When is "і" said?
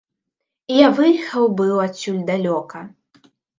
0.71-0.77